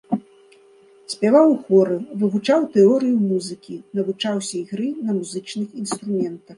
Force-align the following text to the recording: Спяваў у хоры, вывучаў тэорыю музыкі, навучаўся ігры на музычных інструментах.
Спяваў 1.13 1.47
у 1.57 1.57
хоры, 1.67 1.97
вывучаў 2.23 2.67
тэорыю 2.79 3.23
музыкі, 3.29 3.75
навучаўся 4.01 4.53
ігры 4.65 4.93
на 5.05 5.11
музычных 5.23 5.67
інструментах. 5.87 6.47